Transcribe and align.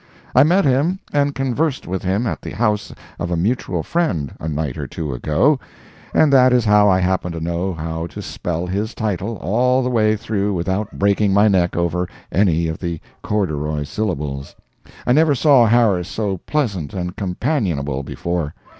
I 0.33 0.41
met 0.41 0.65
him 0.65 0.97
and 1.13 1.35
conversed 1.35 1.85
with 1.85 2.01
him 2.01 2.25
at 2.25 2.41
the 2.41 2.55
house 2.55 2.91
of 3.19 3.29
a 3.29 3.37
mutual 3.37 3.83
friend 3.83 4.33
a 4.39 4.47
night 4.47 4.75
or 4.75 4.87
two 4.87 5.13
ago, 5.13 5.59
and 6.11 6.33
that 6.33 6.51
is 6.51 6.65
how 6.65 6.89
I 6.89 6.99
happen 6.99 7.31
to 7.33 7.39
know 7.39 7.71
how 7.73 8.07
to 8.07 8.19
spell 8.23 8.65
his 8.65 8.95
title 8.95 9.35
all 9.35 9.83
the 9.83 9.91
way 9.91 10.15
through 10.17 10.55
without 10.55 10.97
breaking 10.97 11.35
my 11.35 11.47
neck 11.47 11.75
over 11.75 12.09
any 12.31 12.67
of 12.67 12.79
the 12.79 12.99
corduroy 13.21 13.83
syllables. 13.83 14.55
I 15.05 15.13
never 15.13 15.35
saw 15.35 15.67
Harris 15.67 16.09
so 16.09 16.37
pleasant 16.47 16.95
and 16.95 17.15
companionable 17.15 18.01
before. 18.01 18.55